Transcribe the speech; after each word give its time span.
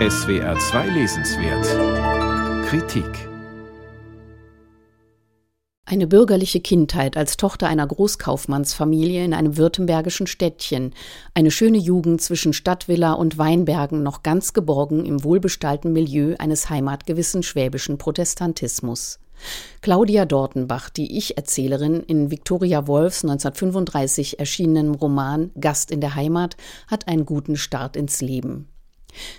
SWR 0.00 0.58
2 0.58 0.88
Lesenswert 0.88 2.66
Kritik 2.66 3.06
eine 5.84 6.08
bürgerliche 6.08 6.58
Kindheit 6.58 7.16
als 7.16 7.36
Tochter 7.36 7.68
einer 7.68 7.86
Großkaufmannsfamilie 7.86 9.24
in 9.24 9.32
einem 9.32 9.56
württembergischen 9.56 10.26
Städtchen, 10.26 10.94
eine 11.32 11.52
schöne 11.52 11.78
Jugend 11.78 12.20
zwischen 12.20 12.52
Stadtvilla 12.52 13.12
und 13.12 13.38
Weinbergen 13.38 14.02
noch 14.02 14.24
ganz 14.24 14.52
geborgen 14.52 15.06
im 15.06 15.22
wohlbestallten 15.22 15.92
Milieu 15.92 16.34
eines 16.40 16.68
heimatgewissen 16.68 17.44
schwäbischen 17.44 17.96
Protestantismus. 17.96 19.20
Claudia 19.80 20.24
Dortenbach, 20.24 20.90
die 20.90 21.16
Ich-Erzählerin 21.18 22.00
in 22.00 22.32
Victoria 22.32 22.88
Wolfs 22.88 23.22
1935 23.22 24.40
erschienenem 24.40 24.96
Roman 24.96 25.52
Gast 25.60 25.92
in 25.92 26.00
der 26.00 26.16
Heimat, 26.16 26.56
hat 26.88 27.06
einen 27.06 27.26
guten 27.26 27.56
Start 27.56 27.94
ins 27.94 28.20
Leben. 28.20 28.73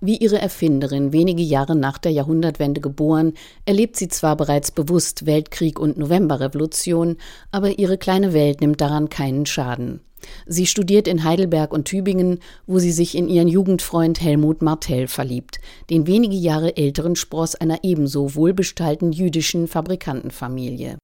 Wie 0.00 0.16
ihre 0.16 0.40
Erfinderin 0.40 1.12
wenige 1.12 1.42
Jahre 1.42 1.76
nach 1.76 1.98
der 1.98 2.12
Jahrhundertwende 2.12 2.80
geboren, 2.80 3.34
erlebt 3.64 3.96
sie 3.96 4.08
zwar 4.08 4.36
bereits 4.36 4.70
bewusst 4.70 5.26
Weltkrieg 5.26 5.78
und 5.78 5.98
Novemberrevolution, 5.98 7.16
aber 7.50 7.78
ihre 7.78 7.98
kleine 7.98 8.32
Welt 8.32 8.60
nimmt 8.60 8.80
daran 8.80 9.08
keinen 9.08 9.46
Schaden. 9.46 10.00
Sie 10.46 10.66
studiert 10.66 11.08
in 11.08 11.24
Heidelberg 11.24 11.72
und 11.72 11.84
Tübingen, 11.84 12.40
wo 12.66 12.78
sie 12.78 12.92
sich 12.92 13.16
in 13.16 13.28
ihren 13.28 13.48
Jugendfreund 13.48 14.20
Helmut 14.20 14.62
Martell 14.62 15.08
verliebt, 15.08 15.60
den 15.90 16.06
wenige 16.06 16.36
Jahre 16.36 16.76
älteren 16.76 17.16
Spross 17.16 17.54
einer 17.54 17.80
ebenso 17.82 18.34
wohlbestallten 18.34 19.12
jüdischen 19.12 19.68
Fabrikantenfamilie. 19.68 20.98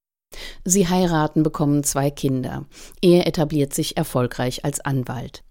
Sie 0.65 0.89
heiraten, 0.89 1.43
bekommen 1.43 1.85
zwei 1.85 2.11
Kinder. 2.11 2.67
Er 3.01 3.27
etabliert 3.27 3.75
sich 3.75 3.97
erfolgreich 3.97 4.65
als 4.65 4.81
Anwalt. 4.81 5.43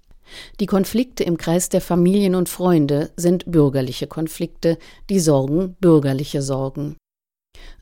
Die 0.60 0.66
Konflikte 0.66 1.24
im 1.24 1.38
Kreis 1.38 1.70
der 1.70 1.82
Familien 1.82 2.36
und 2.36 2.50
Freunde 2.50 3.12
sind 3.16 3.52
bürgerliche 3.52 4.08
Konflikte, 4.08 4.78
die 5.10 5.20
Sorgen 5.20 5.76
bürgerliche 5.80 6.42
Sorgen. 6.42 6.98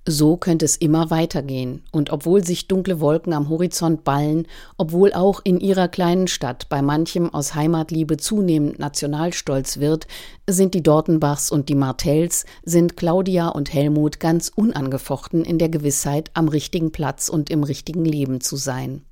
So 0.08 0.38
könnte 0.38 0.66
es 0.66 0.76
immer 0.78 1.12
weitergehen, 1.12 1.84
und 1.92 2.10
obwohl 2.10 2.44
sich 2.44 2.68
dunkle 2.68 3.00
Wolken 3.00 3.34
am 3.34 3.50
Horizont 3.50 4.04
ballen, 4.04 4.48
obwohl 4.78 5.14
auch 5.14 5.42
in 5.44 5.60
ihrer 5.60 5.88
kleinen 5.88 6.28
Stadt 6.28 6.68
bei 6.70 6.82
manchem 6.82 7.32
aus 7.32 7.54
Heimatliebe 7.54 8.18
zunehmend 8.18 8.80
Nationalstolz 8.80 9.80
wird, 9.80 10.08
sind 10.50 10.74
die 10.74 10.82
Dortenbachs 10.82 11.52
und 11.52 11.70
die 11.70 11.76
Martells, 11.76 12.46
sind 12.64 12.98
Claudia 12.98 13.50
und 13.50 13.72
Helmut 13.74 14.20
ganz 14.20 14.52
unangefochten 14.56 15.46
in 15.46 15.60
der 15.60 15.70
Gewissheit, 15.70 16.32
am 16.34 16.48
richtigen 16.48 16.92
Platz 16.92 17.30
und 17.30 17.50
im 17.50 17.64
richtigen 17.64 18.06
Leben 18.06 18.42
zu 18.42 18.56
sein. 18.56 19.06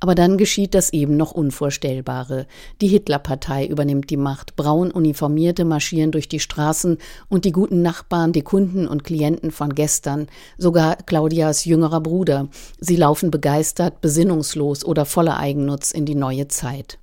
Aber 0.00 0.14
dann 0.14 0.38
geschieht 0.38 0.74
das 0.74 0.92
eben 0.92 1.16
noch 1.16 1.32
Unvorstellbare. 1.32 2.46
Die 2.80 2.88
Hitlerpartei 2.88 3.66
übernimmt 3.66 4.10
die 4.10 4.16
Macht, 4.16 4.56
braun 4.56 4.90
Uniformierte 4.90 5.64
marschieren 5.64 6.12
durch 6.12 6.28
die 6.28 6.40
Straßen 6.40 6.98
und 7.28 7.44
die 7.44 7.52
guten 7.52 7.82
Nachbarn, 7.82 8.32
die 8.32 8.42
Kunden 8.42 8.86
und 8.86 9.04
Klienten 9.04 9.50
von 9.50 9.74
gestern, 9.74 10.28
sogar 10.58 10.96
Claudias 10.96 11.64
jüngerer 11.64 12.00
Bruder, 12.00 12.48
sie 12.80 12.96
laufen 12.96 13.30
begeistert, 13.30 14.00
besinnungslos 14.00 14.84
oder 14.84 15.04
voller 15.04 15.38
Eigennutz 15.38 15.90
in 15.90 16.04
die 16.04 16.14
neue 16.14 16.48
Zeit. 16.48 16.98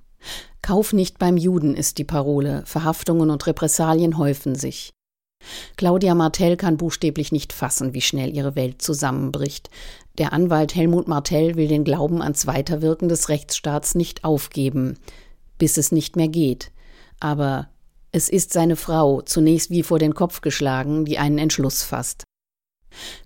Kauf 0.62 0.92
nicht 0.92 1.18
beim 1.18 1.36
Juden 1.36 1.74
ist 1.74 1.98
die 1.98 2.04
Parole, 2.04 2.62
Verhaftungen 2.64 3.30
und 3.30 3.46
Repressalien 3.46 4.16
häufen 4.16 4.54
sich. 4.54 4.94
Claudia 5.76 6.14
Martell 6.14 6.56
kann 6.56 6.76
buchstäblich 6.78 7.32
nicht 7.32 7.52
fassen, 7.52 7.94
wie 7.94 8.00
schnell 8.00 8.34
ihre 8.34 8.56
Welt 8.56 8.80
zusammenbricht. 8.80 9.68
Der 10.16 10.32
Anwalt 10.32 10.76
Helmut 10.76 11.08
Martell 11.08 11.56
will 11.56 11.66
den 11.66 11.82
Glauben 11.82 12.22
ans 12.22 12.46
Weiterwirken 12.46 13.08
des 13.08 13.28
Rechtsstaats 13.28 13.96
nicht 13.96 14.22
aufgeben, 14.22 14.96
bis 15.58 15.76
es 15.76 15.90
nicht 15.90 16.14
mehr 16.14 16.28
geht. 16.28 16.70
Aber 17.18 17.68
es 18.12 18.28
ist 18.28 18.52
seine 18.52 18.76
Frau, 18.76 19.22
zunächst 19.22 19.70
wie 19.70 19.82
vor 19.82 19.98
den 19.98 20.14
Kopf 20.14 20.40
geschlagen, 20.40 21.04
die 21.04 21.18
einen 21.18 21.38
Entschluss 21.38 21.82
fasst. 21.82 22.22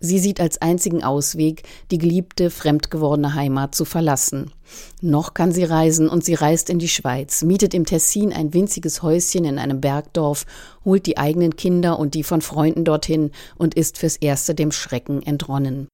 Sie 0.00 0.18
sieht 0.18 0.40
als 0.40 0.62
einzigen 0.62 1.05
Ausweg, 1.05 1.62
die 1.90 1.98
geliebte, 1.98 2.48
fremdgewordene 2.48 3.35
Heimat 3.35 3.74
zu 3.74 3.85
verlassen. 3.85 4.51
Noch 5.02 5.35
kann 5.35 5.52
sie 5.52 5.64
reisen 5.64 6.08
und 6.08 6.24
sie 6.24 6.33
reist 6.33 6.70
in 6.70 6.79
die 6.79 6.89
Schweiz, 6.89 7.42
mietet 7.42 7.74
im 7.74 7.85
Tessin 7.85 8.33
ein 8.33 8.55
winziges 8.55 9.02
Häuschen 9.02 9.45
in 9.45 9.58
einem 9.58 9.83
Bergdorf, 9.83 10.46
holt 10.86 11.05
die 11.05 11.18
eigenen 11.18 11.55
Kinder 11.57 11.98
und 11.98 12.14
die 12.14 12.23
von 12.23 12.41
Freunden 12.41 12.86
dorthin 12.86 13.30
und 13.58 13.74
ist 13.74 13.98
fürs 13.98 14.17
Erste 14.17 14.55
dem 14.55 14.73
Schrecken 14.73 15.23
entronnen. 15.23 15.89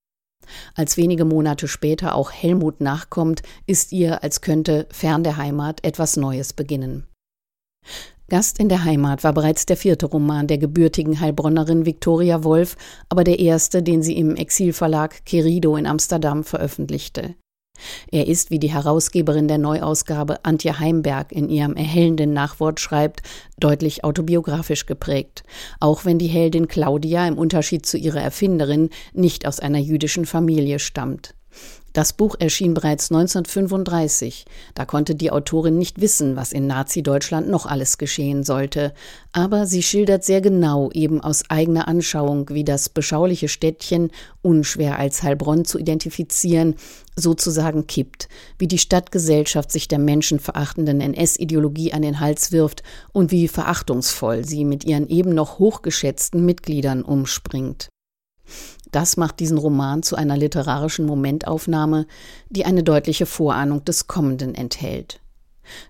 Als 0.75 0.97
wenige 0.97 1.25
Monate 1.25 1.69
später 1.69 2.15
auch 2.15 2.31
Helmut 2.31 2.81
nachkommt, 2.81 3.43
ist 3.67 3.93
ihr, 3.93 4.23
als 4.23 4.41
könnte 4.41 4.87
fern 4.91 5.25
der 5.25 5.37
Heimat 5.37 5.85
etwas 5.85 6.17
Neues 6.17 6.53
beginnen. 6.53 7.07
Gast 8.29 8.59
in 8.59 8.71
der 8.71 8.85
Heimat 8.85 9.23
war 9.23 9.35
bereits 9.35 9.67
der 9.67 9.77
vierte 9.77 10.07
Roman 10.07 10.47
der 10.47 10.57
gebürtigen 10.57 11.21
Heilbronnerin 11.21 11.85
Victoria 11.85 12.43
Wolf, 12.43 12.77
aber 13.11 13.23
der 13.23 13.39
erste, 13.39 13.83
den 13.83 14.03
sie 14.03 14.17
im 14.17 14.37
Exilverlag 14.37 15.27
Querido 15.27 15.77
in 15.77 15.87
Amsterdam 15.87 16.43
veröffentlichte. 16.43 17.35
Er 18.11 18.27
ist, 18.27 18.51
wie 18.51 18.59
die 18.59 18.73
Herausgeberin 18.73 19.49
der 19.49 19.59
Neuausgabe 19.59 20.45
Antje 20.45 20.79
Heimberg 20.79 21.33
in 21.33 21.49
ihrem 21.49 21.75
erhellenden 21.75 22.33
Nachwort 22.33 22.81
schreibt, 22.81 23.23
deutlich 23.59 24.05
autobiografisch 24.05 24.87
geprägt, 24.87 25.43
auch 25.81 26.05
wenn 26.05 26.19
die 26.19 26.29
Heldin 26.29 26.69
Claudia 26.69 27.27
im 27.27 27.39
Unterschied 27.39 27.87
zu 27.87 27.99
ihrer 27.99 28.21
Erfinderin 28.21 28.91
nicht 29.13 29.47
aus 29.47 29.61
einer 29.61 29.79
jüdischen 29.79 30.27
Familie 30.27 30.79
stammt. 30.79 31.35
Das 31.95 32.13
Buch 32.13 32.35
erschien 32.41 32.75
bereits 32.75 33.13
1935. 33.13 34.47
Da 34.75 34.85
konnte 34.85 35.15
die 35.15 35.31
Autorin 35.31 35.79
nicht 35.79 36.01
wissen, 36.01 36.35
was 36.35 36.51
in 36.51 36.67
Nazi-Deutschland 36.67 37.49
noch 37.49 37.67
alles 37.67 37.99
geschehen 37.99 38.43
sollte. 38.43 38.93
Aber 39.31 39.65
sie 39.67 39.81
schildert 39.81 40.25
sehr 40.25 40.41
genau, 40.41 40.91
eben 40.91 41.21
aus 41.21 41.49
eigener 41.51 41.87
Anschauung, 41.87 42.51
wie 42.51 42.65
das 42.65 42.89
beschauliche 42.89 43.47
Städtchen, 43.47 44.11
unschwer 44.43 44.99
als 44.99 45.23
Heilbronn 45.23 45.65
zu 45.65 45.79
identifizieren, 45.79 46.75
sozusagen 47.15 47.87
kippt, 47.87 48.29
wie 48.59 48.67
die 48.67 48.79
Stadtgesellschaft 48.79 49.71
sich 49.71 49.87
der 49.87 50.01
menschenverachtenden 50.01 51.01
NS-Ideologie 51.01 51.93
an 51.93 52.03
den 52.03 52.19
Hals 52.19 52.51
wirft 52.51 52.83
und 53.13 53.31
wie 53.31 53.47
verachtungsvoll 53.47 54.45
sie 54.45 54.65
mit 54.65 54.83
ihren 54.83 55.07
eben 55.07 55.33
noch 55.33 55.61
hochgeschätzten 55.61 56.45
Mitgliedern 56.45 57.05
umspringt. 57.05 57.89
Das 58.95 59.17
macht 59.17 59.41
diesen 59.41 59.59
Roman 59.59 60.05
zu 60.05 60.15
einer 60.15 60.37
literarischen 60.37 61.05
Momentaufnahme, 61.05 62.07
die 62.49 62.65
eine 62.65 62.85
deutliche 62.85 63.27
Vorahnung 63.27 63.85
des 63.85 64.07
Kommenden 64.07 64.55
enthält. 64.55 65.21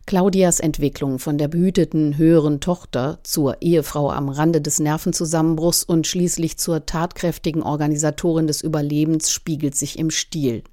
Claudias 0.06 0.58
Entwicklung 0.58 1.18
von 1.18 1.36
der 1.36 1.48
behüteten 1.48 2.16
höheren 2.16 2.60
Tochter 2.60 3.18
zur 3.22 3.60
Ehefrau 3.60 4.10
am 4.10 4.30
Rande 4.30 4.62
des 4.62 4.78
Nervenzusammenbruchs 4.78 5.84
und 5.84 6.06
schließlich 6.06 6.56
zur 6.56 6.86
tatkräftigen 6.86 7.62
Organisatorin 7.62 8.46
des 8.46 8.62
Überlebens 8.62 9.30
spiegelt 9.30 9.74
sich 9.74 9.98
im 9.98 10.08
Stil. 10.08 10.64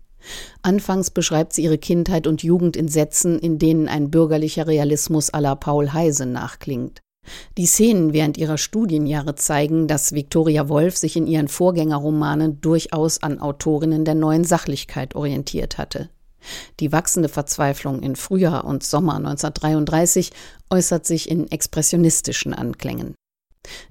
Anfangs 0.61 1.09
beschreibt 1.11 1.51
sie 1.51 1.63
ihre 1.63 1.79
Kindheit 1.79 2.27
und 2.27 2.43
Jugend 2.43 2.77
in 2.77 2.87
Sätzen, 2.87 3.39
in 3.39 3.59
denen 3.59 3.89
ein 3.89 4.09
bürgerlicher 4.09 4.67
Realismus 4.67 5.33
la 5.33 5.55
Paul 5.55 5.91
Heise 5.91 6.25
nachklingt. 6.25 7.01
Die 7.57 7.65
Szenen 7.65 8.13
während 8.13 8.37
ihrer 8.37 8.57
Studienjahre 8.57 9.35
zeigen, 9.35 9.87
dass 9.87 10.13
Victoria 10.13 10.69
Wolf 10.69 10.97
sich 10.97 11.15
in 11.15 11.27
ihren 11.27 11.47
Vorgängerromanen 11.47 12.61
durchaus 12.61 13.21
an 13.23 13.39
Autorinnen 13.39 14.05
der 14.05 14.15
neuen 14.15 14.43
Sachlichkeit 14.43 15.15
orientiert 15.15 15.77
hatte. 15.77 16.09
Die 16.79 16.91
wachsende 16.91 17.29
Verzweiflung 17.29 18.01
in 18.01 18.15
Frühjahr 18.15 18.65
und 18.65 18.83
Sommer 18.83 19.15
1933 19.15 20.31
äußert 20.69 21.05
sich 21.05 21.29
in 21.29 21.51
expressionistischen 21.51 22.53
Anklängen. 22.53 23.15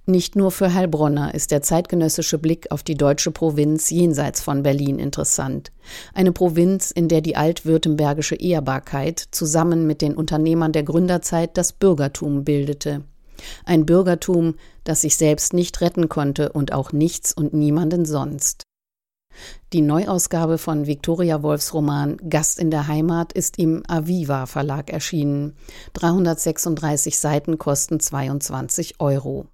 Nicht 0.05 0.35
nur 0.35 0.51
für 0.51 0.75
Heilbronner 0.75 1.33
ist 1.35 1.53
der 1.53 1.63
zeitgenössische 1.63 2.39
Blick 2.39 2.73
auf 2.73 2.83
die 2.83 2.97
deutsche 2.97 3.31
Provinz 3.31 3.89
jenseits 3.91 4.41
von 4.41 4.65
Berlin 4.65 4.99
interessant. 4.99 5.71
Eine 6.13 6.33
Provinz, 6.33 6.91
in 6.91 7.07
der 7.07 7.21
die 7.21 7.37
altwürttembergische 7.37 8.35
Ehrbarkeit 8.35 9.21
zusammen 9.31 9.87
mit 9.87 10.03
den 10.03 10.17
Unternehmern 10.17 10.73
der 10.73 10.83
Gründerzeit 10.83 11.57
das 11.57 11.73
Bürgertum 11.73 12.45
bildete. 12.45 13.05
Ein 13.65 13.87
Bürgertum, 13.87 14.55
das 14.85 15.03
sich 15.03 15.17
selbst 15.17 15.53
nicht 15.53 15.81
retten 15.81 16.09
konnte 16.09 16.53
und 16.53 16.73
auch 16.73 16.93
nichts 16.93 17.33
und 17.33 17.53
niemanden 17.55 18.05
sonst. 18.05 18.65
Die 19.73 19.83
Neuausgabe 19.83 20.59
von 20.59 20.87
Viktoria 20.87 21.43
Wolfs 21.43 21.73
Roman 21.73 22.17
Gast 22.29 22.59
in 22.59 22.71
der 22.71 22.89
Heimat 22.89 23.33
ist 23.33 23.59
im 23.59 23.83
Aviva 23.87 24.47
Verlag 24.47 24.91
erschienen. 24.91 25.55
336 25.95 27.19
Seiten 27.19 27.57
kosten 27.57 28.01
22 28.01 29.01
Euro. 29.01 29.47